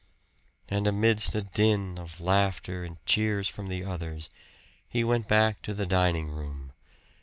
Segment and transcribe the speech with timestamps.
[0.67, 4.31] And amidst a din of laughter and cheers from the others,
[4.89, 6.71] he went back to the dining room.